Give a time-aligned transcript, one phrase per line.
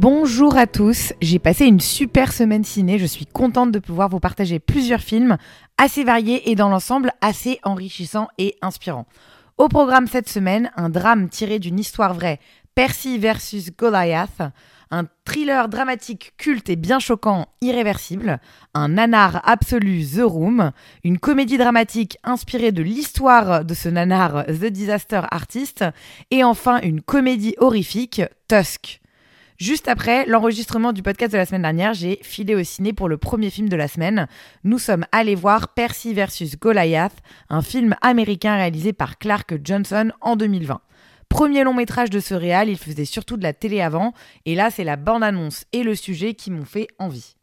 [0.00, 4.18] Bonjour à tous, j'ai passé une super semaine ciné, je suis contente de pouvoir vous
[4.18, 5.36] partager plusieurs films
[5.76, 9.04] assez variés et dans l'ensemble assez enrichissants et inspirants.
[9.58, 12.40] Au programme cette semaine, un drame tiré d'une histoire vraie,
[12.74, 14.40] Percy versus Goliath,
[14.90, 18.40] un thriller dramatique culte et bien choquant, irréversible,
[18.72, 20.72] un nanar absolu, The Room,
[21.04, 25.84] une comédie dramatique inspirée de l'histoire de ce nanar, The Disaster Artist,
[26.30, 28.99] et enfin une comédie horrifique, Tusk.
[29.60, 33.18] Juste après l'enregistrement du podcast de la semaine dernière, j'ai filé au ciné pour le
[33.18, 34.26] premier film de la semaine.
[34.64, 37.18] Nous sommes allés voir Percy vs Goliath,
[37.50, 40.80] un film américain réalisé par Clark Johnson en 2020.
[41.28, 44.14] Premier long métrage de ce réal, il faisait surtout de la télé avant,
[44.46, 47.36] et là c'est la bande-annonce et le sujet qui m'ont fait envie.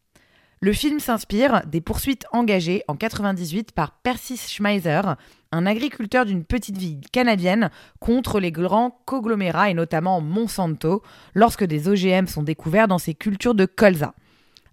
[0.60, 5.02] Le film s'inspire des poursuites engagées en 98 par Percy Schmeiser,
[5.52, 11.04] un agriculteur d'une petite ville canadienne, contre les grands conglomérats et notamment Monsanto,
[11.34, 14.14] lorsque des OGM sont découverts dans ses cultures de colza.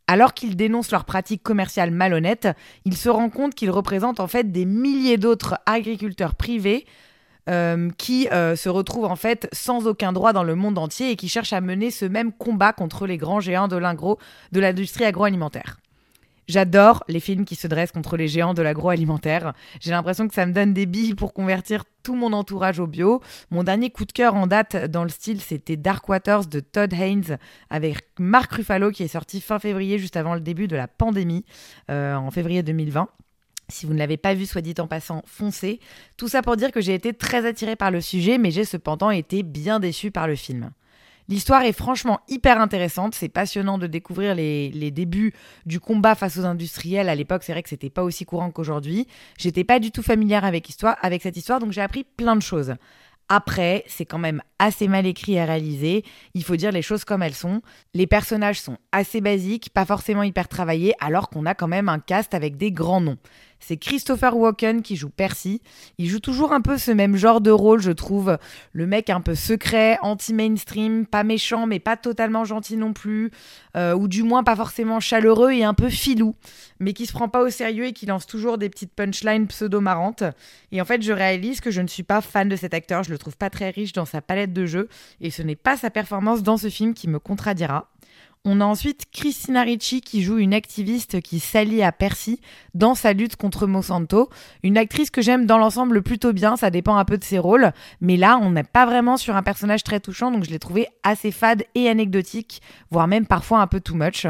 [0.07, 2.49] Alors qu'il dénonce leurs pratiques commerciales malhonnêtes,
[2.85, 6.85] il se rend compte qu'ils représentent en fait des milliers d'autres agriculteurs privés
[7.49, 11.17] euh, qui euh, se retrouvent en fait sans aucun droit dans le monde entier et
[11.17, 15.79] qui cherchent à mener ce même combat contre les grands géants de l'industrie agroalimentaire.
[16.47, 19.55] J'adore les films qui se dressent contre les géants de l'agroalimentaire.
[19.81, 23.23] J'ai l'impression que ça me donne des billes pour convertir tout mon entourage au bio.
[23.51, 26.93] Mon dernier coup de cœur en date dans le style, c'était Dark Waters de Todd
[26.93, 27.39] Haynes
[27.71, 31.45] avec Mark Ruffalo qui est sorti fin février, juste avant le début de la pandémie,
[31.91, 33.09] euh, en février 2020.
[33.69, 35.81] Si vous ne l'avez pas vu, soit dit en passant, foncez.
[36.19, 39.11] Tout ça pour dire que j'ai été très attirée par le sujet, mais j'ai cependant
[39.11, 40.71] été bien déçue par le film.
[41.29, 45.33] L'histoire est franchement hyper intéressante, c'est passionnant de découvrir les, les, débuts
[45.65, 47.09] du combat face aux industriels.
[47.09, 49.09] À l'époque, c'est vrai que c'était pas aussi courant qu'aujourd'hui.
[49.39, 52.43] J'étais pas du tout familière avec, histoire, avec cette histoire, donc j'ai appris plein de
[52.43, 52.75] choses.
[53.29, 56.05] Après, c'est quand même assez mal écrit et réalisé.
[56.35, 57.63] Il faut dire les choses comme elles sont.
[57.95, 61.99] Les personnages sont assez basiques, pas forcément hyper travaillés, alors qu'on a quand même un
[61.99, 63.19] cast avec des grands noms.
[63.67, 65.63] C'est Christopher Walken qui joue Percy.
[65.97, 68.37] Il joue toujours un peu ce même genre de rôle, je trouve.
[68.73, 73.31] Le mec un peu secret, anti-mainstream, pas méchant, mais pas totalement gentil non plus.
[73.75, 76.35] Euh, ou du moins pas forcément chaleureux et un peu filou.
[76.85, 80.23] Mais qui se prend pas au sérieux et qui lance toujours des petites punchlines pseudo-marrantes.
[80.71, 83.03] Et en fait, je réalise que je ne suis pas fan de cet acteur.
[83.03, 84.91] Je le trouve pas très riche dans sa palette de jeux.
[85.23, 87.89] Et ce n'est pas sa performance dans ce film qui me contradira.
[88.47, 92.43] On a ensuite Christina Ricci qui joue une activiste qui s'allie à Percy
[92.75, 94.29] dans sa lutte contre Monsanto.
[94.63, 97.73] Une actrice que j'aime dans l'ensemble plutôt bien, ça dépend un peu de ses rôles.
[98.03, 100.89] Mais là, on n'est pas vraiment sur un personnage très touchant, donc je l'ai trouvé
[101.03, 102.61] assez fade et anecdotique,
[102.91, 104.27] voire même parfois un peu too much.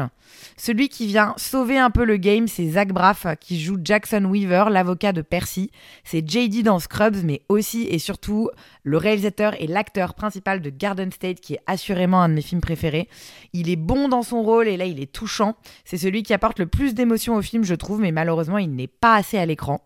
[0.57, 4.65] Celui qui vient sauver un peu le game, c'est Zach Braff qui joue Jackson Weaver,
[4.69, 5.71] l'avocat de Percy.
[6.03, 8.49] C'est JD dans Scrubs, mais aussi et surtout
[8.83, 12.61] le réalisateur et l'acteur principal de Garden State, qui est assurément un de mes films
[12.61, 13.09] préférés.
[13.53, 15.55] Il est bon dans son rôle et là il est touchant.
[15.83, 18.87] C'est celui qui apporte le plus d'émotion au film, je trouve, mais malheureusement il n'est
[18.87, 19.81] pas assez à l'écran.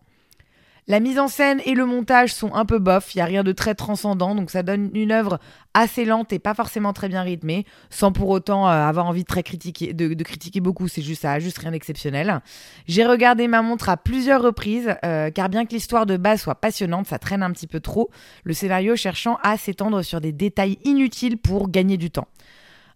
[0.90, 3.44] La mise en scène et le montage sont un peu bof, il n'y a rien
[3.44, 5.38] de très transcendant, donc ça donne une œuvre
[5.72, 9.28] assez lente et pas forcément très bien rythmée, sans pour autant euh, avoir envie de,
[9.28, 12.40] très critiquer, de, critiquer beaucoup, c'est juste ça, juste rien d'exceptionnel.
[12.88, 16.56] J'ai regardé ma montre à plusieurs reprises, euh, car bien que l'histoire de base soit
[16.56, 18.10] passionnante, ça traîne un petit peu trop,
[18.42, 22.26] le scénario cherchant à s'étendre sur des détails inutiles pour gagner du temps.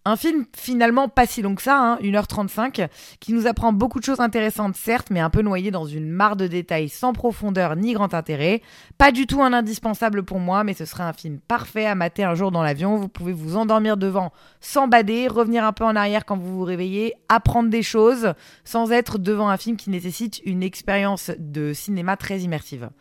[0.07, 2.89] Un film finalement pas si long que ça, hein, 1h35,
[3.19, 6.35] qui nous apprend beaucoup de choses intéressantes certes, mais un peu noyé dans une mare
[6.35, 8.61] de détails sans profondeur ni grand intérêt.
[8.99, 12.23] Pas du tout un indispensable pour moi, mais ce serait un film parfait à mater
[12.23, 12.97] un jour dans l'avion.
[12.97, 17.15] Vous pouvez vous endormir devant sans revenir un peu en arrière quand vous vous réveillez,
[17.27, 22.41] apprendre des choses, sans être devant un film qui nécessite une expérience de cinéma très
[22.41, 22.91] immersive.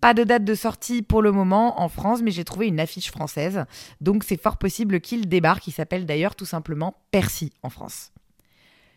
[0.00, 3.10] Pas de date de sortie pour le moment en France, mais j'ai trouvé une affiche
[3.10, 3.64] française.
[4.00, 5.66] Donc c'est fort possible qu'il débarque.
[5.66, 8.12] Il s'appelle d'ailleurs tout simplement Percy en France.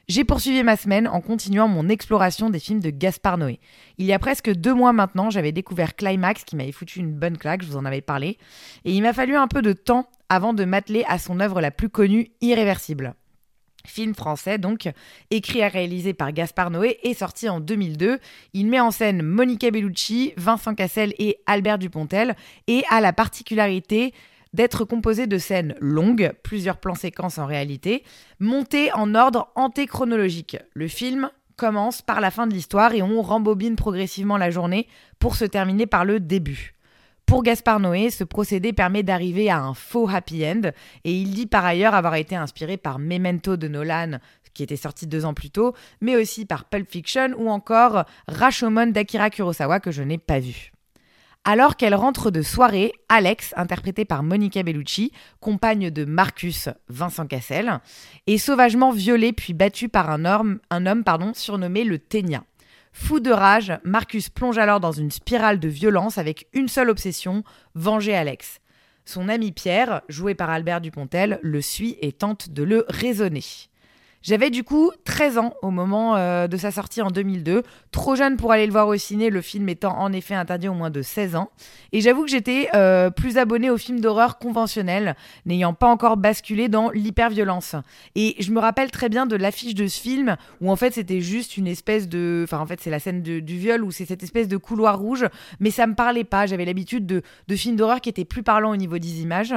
[0.07, 3.59] J'ai poursuivi ma semaine en continuant mon exploration des films de Gaspard Noé.
[3.97, 7.37] Il y a presque deux mois maintenant, j'avais découvert Climax qui m'avait foutu une bonne
[7.37, 8.37] claque, je vous en avais parlé,
[8.85, 11.71] et il m'a fallu un peu de temps avant de m'atteler à son œuvre la
[11.71, 13.15] plus connue, Irréversible
[13.89, 14.89] film français donc,
[15.31, 18.19] écrit et réalisé par Gaspard Noé et sorti en 2002.
[18.53, 22.35] Il met en scène Monica Bellucci, Vincent Cassel et Albert Dupontel
[22.67, 24.13] et a la particularité
[24.53, 28.03] d'être composé de scènes longues, plusieurs plans séquences en réalité,
[28.39, 30.57] montées en ordre antéchronologique.
[30.73, 34.87] Le film commence par la fin de l'histoire et on rembobine progressivement la journée
[35.19, 36.76] pour se terminer par le début.
[37.27, 40.71] Pour Gaspard Noé, ce procédé permet d'arriver à un faux happy end
[41.03, 44.19] et il dit par ailleurs avoir été inspiré par Memento de Nolan,
[44.53, 48.87] qui était sorti deux ans plus tôt, mais aussi par Pulp Fiction ou encore Rashomon
[48.87, 50.71] d'Akira Kurosawa que je n'ai pas vu.
[51.43, 57.81] Alors qu'elle rentre de soirée, Alex, interprétée par Monica Bellucci, compagne de Marcus, Vincent Cassel,
[58.27, 62.45] est sauvagement violée puis battue par un homme, un homme pardon, surnommé le Ténia.
[62.99, 67.43] Fou de rage, Marcus plonge alors dans une spirale de violence avec une seule obsession,
[67.73, 68.59] venger Alex.
[69.05, 73.43] Son ami Pierre, joué par Albert Dupontel, le suit et tente de le raisonner.
[74.23, 78.35] J'avais du coup 13 ans au moment euh, de sa sortie en 2002, trop jeune
[78.35, 81.01] pour aller le voir au ciné, le film étant en effet interdit au moins de
[81.01, 81.49] 16 ans.
[81.93, 85.15] Et j'avoue que j'étais euh, plus abonnée aux films d'horreur conventionnels,
[85.45, 87.75] n'ayant pas encore basculé dans l'hyperviolence.
[88.15, 91.21] Et je me rappelle très bien de l'affiche de ce film où en fait c'était
[91.21, 92.41] juste une espèce de...
[92.43, 95.25] Enfin en fait c'est la scène du viol où c'est cette espèce de couloir rouge,
[95.59, 96.47] mais ça me parlait pas.
[96.47, 99.53] J'avais l'habitude de, de films d'horreur qui étaient plus parlants au niveau des images.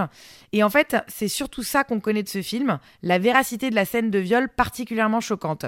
[0.53, 3.85] Et en fait c'est surtout ça qu'on connaît de ce film, la véracité de la
[3.85, 5.65] scène de viol particulièrement choquante.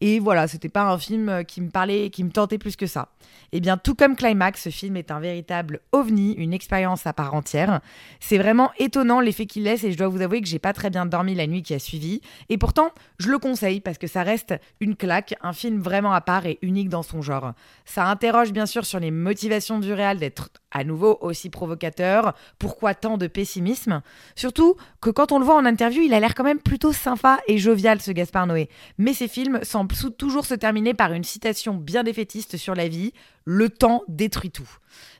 [0.00, 2.86] Et voilà, c'était pas un film euh, qui me parlait, qui me tentait plus que
[2.86, 3.08] ça.
[3.52, 7.12] Et eh bien, tout comme Climax, ce film est un véritable ovni, une expérience à
[7.12, 7.80] part entière.
[8.18, 10.90] C'est vraiment étonnant l'effet qu'il laisse et je dois vous avouer que j'ai pas très
[10.90, 12.20] bien dormi la nuit qui a suivi.
[12.48, 16.20] Et pourtant, je le conseille parce que ça reste une claque, un film vraiment à
[16.20, 17.52] part et unique dans son genre.
[17.84, 22.34] Ça interroge bien sûr sur les motivations du réal d'être à nouveau aussi provocateur.
[22.58, 24.02] Pourquoi tant de pessimisme?
[24.34, 27.38] Surtout que quand on le voit en interview, il a l'air quand même plutôt sympa
[27.46, 28.68] et jovial ce Gaspard Noé.
[28.98, 33.12] Mais ses films semblent toujours se terminer par une citation bien défaitiste sur la vie
[33.44, 34.68] Le temps détruit tout.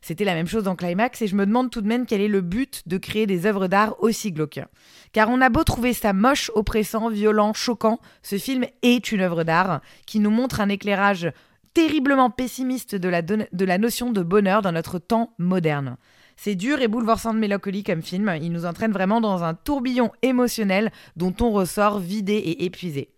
[0.01, 2.29] C'était la même chose dans Climax et je me demande tout de même quel est
[2.29, 4.61] le but de créer des œuvres d'art aussi glauques.
[5.13, 9.45] Car on a beau trouver ça moche, oppressant, violent, choquant, ce film est une œuvre
[9.45, 11.31] d'art qui nous montre un éclairage
[11.75, 15.97] terriblement pessimiste de la, de la notion de bonheur dans notre temps moderne.
[16.37, 20.11] C'est dur et bouleversant de mélancolie comme film, il nous entraîne vraiment dans un tourbillon
[20.23, 23.14] émotionnel dont on ressort vidé et épuisé.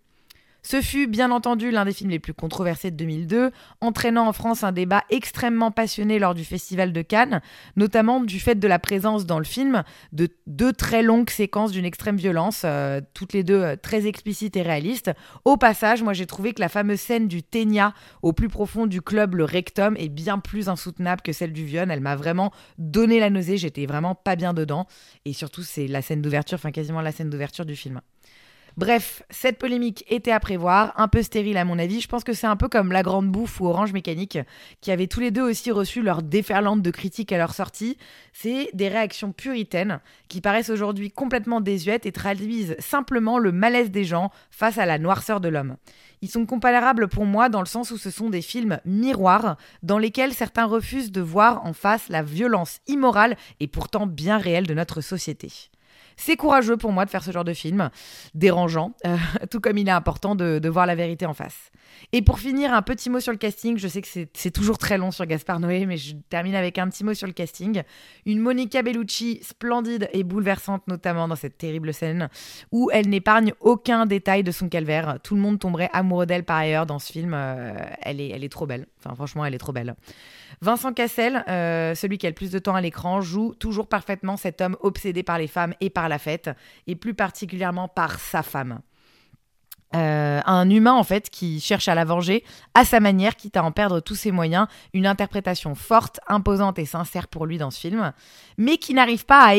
[0.69, 4.65] Ce fut bien entendu l'un des films les plus controversés de 2002, entraînant en France
[4.65, 7.39] un débat extrêmement passionné lors du Festival de Cannes,
[7.77, 11.85] notamment du fait de la présence dans le film de deux très longues séquences d'une
[11.85, 15.09] extrême violence, euh, toutes les deux euh, très explicites et réalistes.
[15.45, 19.01] Au passage, moi j'ai trouvé que la fameuse scène du Ténia au plus profond du
[19.01, 21.89] club, le rectum, est bien plus insoutenable que celle du viol.
[21.89, 24.85] Elle m'a vraiment donné la nausée, j'étais vraiment pas bien dedans.
[25.23, 28.01] Et surtout, c'est la scène d'ouverture, enfin quasiment la scène d'ouverture du film.
[28.77, 31.99] Bref, cette polémique était à prévoir, un peu stérile à mon avis.
[31.99, 34.37] Je pense que c'est un peu comme La Grande Bouffe ou Orange Mécanique,
[34.81, 37.97] qui avaient tous les deux aussi reçu leur déferlante de critiques à leur sortie.
[38.33, 44.03] C'est des réactions puritaines qui paraissent aujourd'hui complètement désuètes et traduisent simplement le malaise des
[44.03, 45.77] gens face à la noirceur de l'homme.
[46.21, 49.97] Ils sont comparables pour moi dans le sens où ce sont des films miroirs dans
[49.97, 54.75] lesquels certains refusent de voir en face la violence immorale et pourtant bien réelle de
[54.75, 55.71] notre société.
[56.15, 57.89] C'est courageux pour moi de faire ce genre de film,
[58.33, 59.17] dérangeant, euh,
[59.51, 61.71] tout comme il est important de, voir la vérité en face.
[62.11, 63.77] Et pour finir, un petit mot sur le casting.
[63.77, 66.89] Je sais que c'est toujours très long sur Gaspard Noé, mais je termine avec un
[66.89, 67.83] petit mot sur le casting.
[68.25, 72.29] Une Monica Bellucci splendide et bouleversante, notamment dans cette terrible scène,
[72.71, 75.19] où elle n'épargne aucun détail de son calvaire.
[75.23, 77.33] Tout le monde tomberait amoureux d'elle par ailleurs dans ce film.
[77.33, 78.87] Euh, elle, est, elle est trop belle.
[78.99, 79.95] Enfin, franchement, elle est trop belle.
[80.61, 84.37] Vincent Cassel, euh, celui qui a le plus de temps à l'écran, joue toujours parfaitement
[84.37, 86.49] cet homme obsédé par les femmes et par la fête,
[86.87, 88.79] et plus particulièrement par sa femme.
[89.95, 93.63] Euh, un humain en fait qui cherche à la venger à sa manière, quitte à
[93.63, 97.79] en perdre tous ses moyens, une interprétation forte, imposante et sincère pour lui dans ce
[97.79, 98.11] film,
[98.57, 99.53] mais qui n'arrive pas à,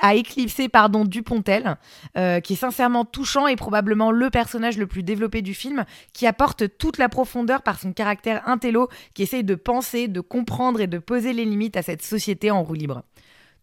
[0.00, 1.76] à éclipser pardon Dupontel,
[2.16, 6.26] euh, qui est sincèrement touchant et probablement le personnage le plus développé du film, qui
[6.26, 10.86] apporte toute la profondeur par son caractère intello, qui essaye de penser, de comprendre et
[10.86, 13.02] de poser les limites à cette société en roue libre.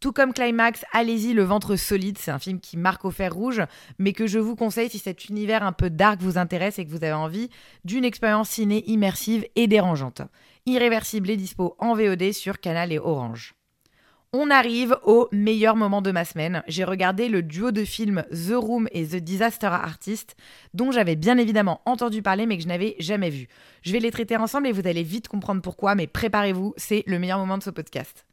[0.03, 3.62] Tout comme Climax, allez-y, Le ventre solide, c'est un film qui marque au fer rouge,
[4.00, 6.89] mais que je vous conseille si cet univers un peu dark vous intéresse et que
[6.89, 7.50] vous avez envie
[7.86, 10.22] d'une expérience ciné immersive et dérangeante.
[10.65, 13.55] Irréversible et dispo en VOD sur Canal et Orange.
[14.33, 16.63] On arrive au meilleur moment de ma semaine.
[16.67, 20.36] J'ai regardé le duo de films The Room et The Disaster Artist,
[20.74, 23.48] dont j'avais bien évidemment entendu parler mais que je n'avais jamais vu.
[23.83, 27.19] Je vais les traiter ensemble et vous allez vite comprendre pourquoi, mais préparez-vous, c'est le
[27.19, 28.25] meilleur moment de ce podcast.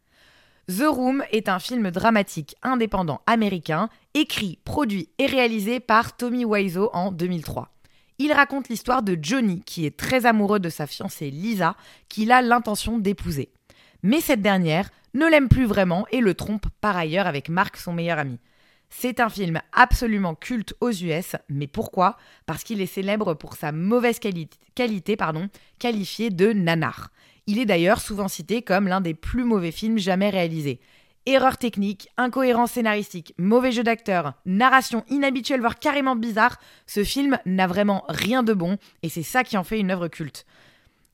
[0.70, 6.90] The Room est un film dramatique indépendant américain, écrit, produit et réalisé par Tommy Wiseau
[6.92, 7.72] en 2003.
[8.18, 11.74] Il raconte l'histoire de Johnny, qui est très amoureux de sa fiancée Lisa,
[12.08, 13.50] qu'il a l'intention d'épouser.
[14.04, 17.92] Mais cette dernière ne l'aime plus vraiment et le trompe par ailleurs avec Mark, son
[17.92, 18.38] meilleur ami.
[18.90, 22.16] C'est un film absolument culte aux US, mais pourquoi?
[22.46, 25.48] Parce qu'il est célèbre pour sa mauvaise qualité, pardon,
[25.80, 27.10] qualifiée de nanar.
[27.50, 30.78] Il est d'ailleurs souvent cité comme l'un des plus mauvais films jamais réalisés.
[31.26, 37.66] Erreurs techniques, incohérences scénaristiques, mauvais jeu d'acteur, narration inhabituelle voire carrément bizarre, ce film n'a
[37.66, 40.46] vraiment rien de bon et c'est ça qui en fait une œuvre culte.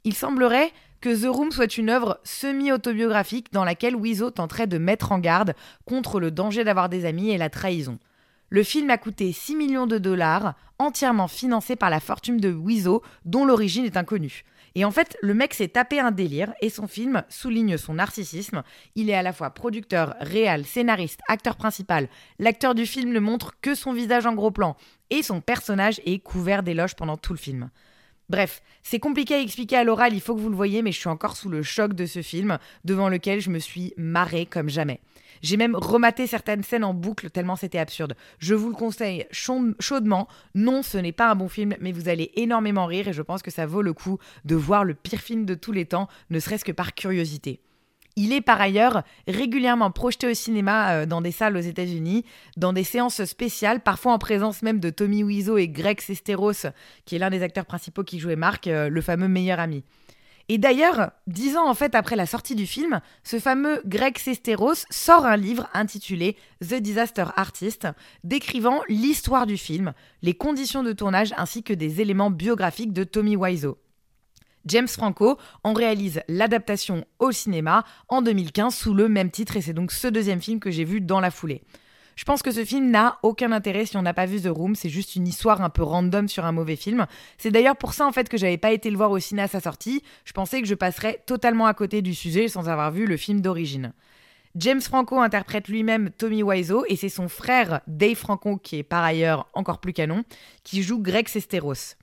[0.04, 5.12] Il semblerait que The Room soit une œuvre semi-autobiographique dans laquelle Wiseau tenterait de mettre
[5.12, 5.54] en garde
[5.86, 7.98] contre le danger d'avoir des amis et la trahison.
[8.50, 13.02] Le film a coûté 6 millions de dollars, entièrement financé par la fortune de Wiseau,
[13.24, 14.44] dont l'origine est inconnue.
[14.76, 18.62] Et en fait, le mec s'est tapé un délire et son film souligne son narcissisme.
[18.94, 22.10] Il est à la fois producteur, réal, scénariste, acteur principal.
[22.38, 24.76] L'acteur du film ne montre que son visage en gros plan
[25.08, 27.70] et son personnage est couvert d'éloges pendant tout le film.
[28.28, 30.98] Bref, c'est compliqué à expliquer à l'oral, il faut que vous le voyez, mais je
[30.98, 34.68] suis encore sous le choc de ce film, devant lequel je me suis marrée comme
[34.68, 35.00] jamais.
[35.42, 38.16] J'ai même rematé certaines scènes en boucle tellement c'était absurde.
[38.38, 40.28] Je vous le conseille chaudement.
[40.54, 43.42] Non, ce n'est pas un bon film, mais vous allez énormément rire et je pense
[43.42, 46.40] que ça vaut le coup de voir le pire film de tous les temps, ne
[46.40, 47.60] serait-ce que par curiosité.
[48.18, 52.24] Il est par ailleurs régulièrement projeté au cinéma euh, dans des salles aux États-Unis,
[52.56, 56.70] dans des séances spéciales, parfois en présence même de Tommy Wiseau et Greg Sesteros,
[57.04, 59.84] qui est l'un des acteurs principaux qui jouait Mark, euh, le fameux meilleur ami.
[60.48, 64.86] Et d'ailleurs, dix ans en fait après la sortie du film, ce fameux Greg Sesteros
[64.88, 67.86] sort un livre intitulé The Disaster Artist,
[68.24, 69.92] décrivant l'histoire du film,
[70.22, 73.76] les conditions de tournage ainsi que des éléments biographiques de Tommy Wiseau.
[74.66, 79.72] James Franco en réalise l'adaptation au cinéma en 2015 sous le même titre et c'est
[79.72, 81.62] donc ce deuxième film que j'ai vu dans la foulée.
[82.16, 84.74] Je pense que ce film n'a aucun intérêt si on n'a pas vu The Room,
[84.74, 87.06] c'est juste une histoire un peu random sur un mauvais film.
[87.36, 89.48] C'est d'ailleurs pour ça en fait que j'avais pas été le voir au ciné à
[89.48, 93.06] sa sortie, je pensais que je passerais totalement à côté du sujet sans avoir vu
[93.06, 93.92] le film d'origine.
[94.56, 99.04] James Franco interprète lui-même Tommy Wiseau et c'est son frère Dave Franco, qui est par
[99.04, 100.24] ailleurs encore plus canon,
[100.64, 101.96] qui joue Greg Sesteros.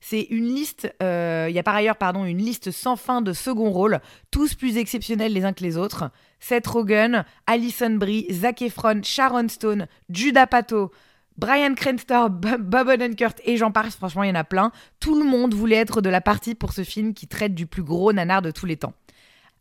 [0.00, 3.32] C'est une liste, euh, il y a par ailleurs pardon, une liste sans fin de
[3.32, 4.00] second rôles,
[4.30, 6.10] tous plus exceptionnels les uns que les autres.
[6.40, 10.92] Seth Rogen, Alison Brie, Zac Efron, Sharon Stone, Judah Pato,
[11.36, 12.28] Brian Cranston,
[12.58, 14.72] Bob Odenkirk et j'en passe, franchement il y en a plein.
[15.00, 17.82] Tout le monde voulait être de la partie pour ce film qui traite du plus
[17.82, 18.94] gros nanar de tous les temps.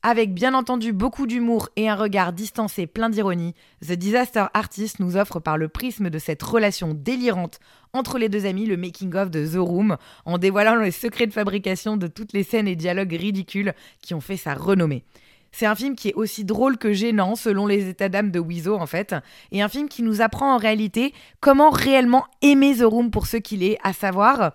[0.03, 5.17] Avec bien entendu beaucoup d'humour et un regard distancé plein d'ironie, The Disaster Artist nous
[5.17, 7.59] offre par le prisme de cette relation délirante
[7.93, 11.97] entre les deux amis le making-of de The Room, en dévoilant les secrets de fabrication
[11.97, 15.03] de toutes les scènes et dialogues ridicules qui ont fait sa renommée.
[15.51, 18.75] C'est un film qui est aussi drôle que gênant selon les états d'âme de Wiseau
[18.75, 19.15] en fait,
[19.51, 23.37] et un film qui nous apprend en réalité comment réellement aimer The Room pour ce
[23.37, 24.53] qu'il est, à savoir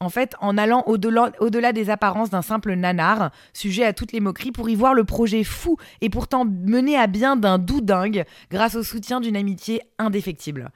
[0.00, 4.52] en fait, en allant au-delà, des apparences d'un simple nanar, sujet à toutes les moqueries,
[4.52, 8.74] pour y voir le projet fou et pourtant mené à bien d'un doux dingue grâce
[8.74, 10.70] au soutien d'une amitié indéfectible.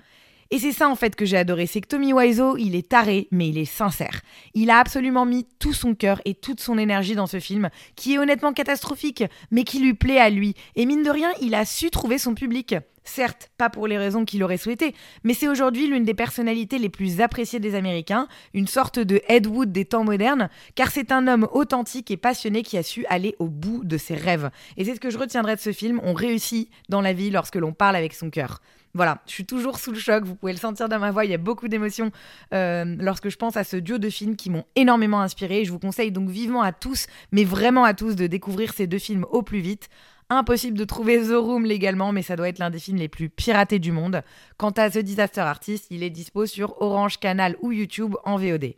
[0.53, 3.29] Et c'est ça en fait que j'ai adoré, c'est que Tommy Wiseau, il est taré,
[3.31, 4.21] mais il est sincère.
[4.53, 8.15] Il a absolument mis tout son cœur et toute son énergie dans ce film, qui
[8.15, 9.23] est honnêtement catastrophique,
[9.53, 10.57] mais qui lui plaît à lui.
[10.75, 12.75] Et mine de rien, il a su trouver son public.
[13.05, 16.91] Certes, pas pour les raisons qu'il aurait souhaité, mais c'est aujourd'hui l'une des personnalités les
[16.91, 21.27] plus appréciées des Américains, une sorte de Ed Wood des temps modernes, car c'est un
[21.27, 24.51] homme authentique et passionné qui a su aller au bout de ses rêves.
[24.77, 27.57] Et c'est ce que je retiendrai de ce film, on réussit dans la vie lorsque
[27.57, 28.61] l'on parle avec son cœur.
[28.93, 31.31] Voilà, je suis toujours sous le choc, vous pouvez le sentir dans ma voix, il
[31.31, 32.11] y a beaucoup d'émotions
[32.53, 35.65] euh, lorsque je pense à ce duo de films qui m'ont énormément inspiré.
[35.65, 38.99] Je vous conseille donc vivement à tous, mais vraiment à tous, de découvrir ces deux
[38.99, 39.89] films au plus vite.
[40.33, 43.29] Impossible de trouver The Room légalement, mais ça doit être l'un des films les plus
[43.29, 44.23] piratés du monde.
[44.59, 48.75] Quant à The Disaster Artist, il est dispo sur Orange Canal ou YouTube en VOD.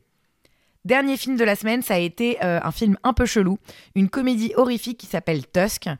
[0.87, 3.59] Dernier film de la semaine, ça a été euh, un film un peu chelou,
[3.94, 5.90] une comédie horrifique qui s'appelle Tusk.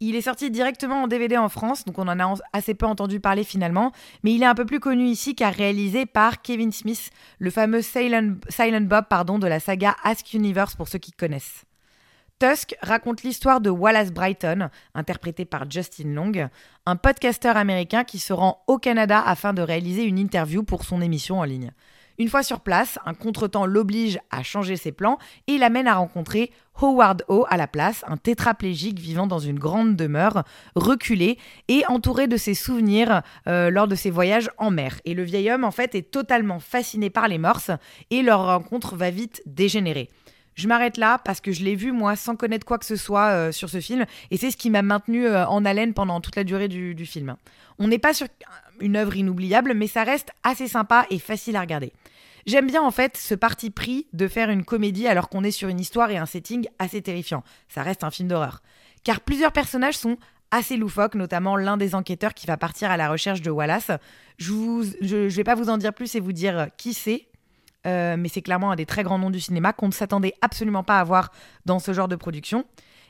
[0.00, 3.20] Il est sorti directement en DVD en France, donc on en a assez peu entendu
[3.20, 3.92] parler finalement,
[4.24, 7.82] mais il est un peu plus connu ici car réalisé par Kevin Smith, le fameux
[7.82, 8.38] Silent,
[8.80, 11.66] Bob pardon, de la saga Ask Universe pour ceux qui connaissent.
[12.42, 16.32] Tusk raconte l'histoire de Wallace Brighton, interprété par Justin Long,
[16.86, 21.00] un podcasteur américain qui se rend au Canada afin de réaliser une interview pour son
[21.00, 21.70] émission en ligne.
[22.18, 26.50] Une fois sur place, un contretemps l'oblige à changer ses plans et l'amène à rencontrer
[26.80, 30.42] Howard O à la place, un tétraplégique vivant dans une grande demeure,
[30.74, 35.00] reculée et entouré de ses souvenirs euh, lors de ses voyages en mer.
[35.04, 37.70] Et le vieil homme, en fait, est totalement fasciné par les morses
[38.10, 40.08] et leur rencontre va vite dégénérer.
[40.54, 43.30] Je m'arrête là parce que je l'ai vu moi sans connaître quoi que ce soit
[43.30, 46.36] euh, sur ce film et c'est ce qui m'a maintenu euh, en haleine pendant toute
[46.36, 47.36] la durée du, film.
[47.78, 48.26] On n'est pas sur
[48.80, 51.92] une œuvre inoubliable mais ça reste assez sympa et facile à regarder.
[52.46, 55.68] J'aime bien en fait ce parti pris de faire une comédie alors qu'on est sur
[55.68, 57.44] une histoire et un setting assez terrifiant.
[57.68, 58.62] Ça reste un film d'horreur.
[59.04, 60.18] Car plusieurs personnages sont
[60.50, 63.90] assez loufoques, notamment l'un des enquêteurs qui va partir à la recherche de Wallace.
[64.38, 67.26] Je ne je, vais pas vous en dire plus et vous dire qui c'est,
[67.86, 70.82] euh, mais c'est clairement un des très grands noms du cinéma qu'on ne s'attendait absolument
[70.84, 71.32] pas à voir
[71.66, 72.64] dans ce genre de production.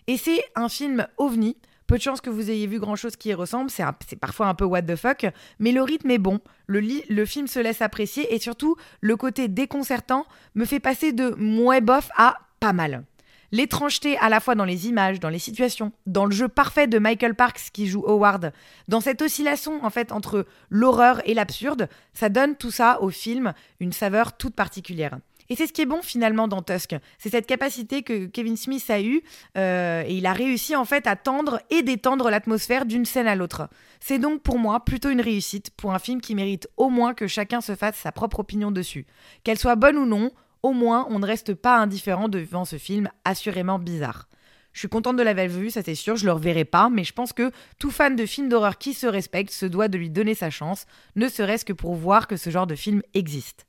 [0.07, 1.57] Et c'est un film ovni.
[1.87, 4.55] Peu de chance que vous ayez vu grand chose qui y ressemble, c'est parfois un
[4.55, 5.27] peu what the fuck,
[5.59, 9.49] mais le rythme est bon, le, le film se laisse apprécier et surtout le côté
[9.49, 10.25] déconcertant
[10.55, 13.05] me fait passer de moins bof à pas mal.
[13.53, 16.99] L'étrangeté à la fois dans les images, dans les situations, dans le jeu parfait de
[16.99, 18.51] Michael Parks qui joue Howard,
[18.89, 23.53] dans cette oscillation en fait entre l'horreur et l'absurde, ça donne tout ça au film
[23.79, 25.19] une saveur toute particulière.
[25.51, 26.97] Et c'est ce qui est bon finalement dans Tusk.
[27.19, 29.23] C'est cette capacité que Kevin Smith a eue
[29.59, 33.35] euh, et il a réussi en fait à tendre et détendre l'atmosphère d'une scène à
[33.35, 33.69] l'autre.
[34.01, 37.27] C'est donc pour moi plutôt une réussite pour un film qui mérite au moins que
[37.27, 39.05] chacun se fasse sa propre opinion dessus.
[39.45, 40.31] Qu'elle soit bonne ou non,
[40.63, 44.29] au moins on ne reste pas indifférent devant ce film assurément bizarre.
[44.73, 47.13] Je suis contente de l'avoir vu, ça c'est sûr, je le reverrai pas, mais je
[47.13, 50.35] pense que tout fan de films d'horreur qui se respecte se doit de lui donner
[50.35, 53.67] sa chance, ne serait-ce que pour voir que ce genre de film existe.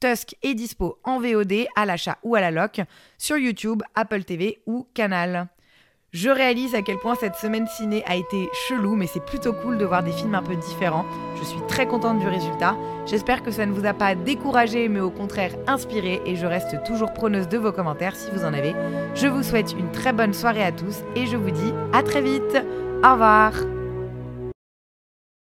[0.00, 2.82] Tusk est dispo en VOD, à l'achat ou à la loc,
[3.16, 5.48] sur YouTube, Apple TV ou Canal.
[6.14, 9.78] Je réalise à quel point cette semaine ciné a été chelou, mais c'est plutôt cool
[9.78, 11.04] de voir des films un peu différents.
[11.36, 12.76] Je suis très contente du résultat.
[13.04, 16.84] J'espère que ça ne vous a pas découragé, mais au contraire inspiré, et je reste
[16.84, 18.76] toujours preneuse de vos commentaires si vous en avez.
[19.16, 22.22] Je vous souhaite une très bonne soirée à tous, et je vous dis à très
[22.22, 22.62] vite.
[23.02, 23.52] Au revoir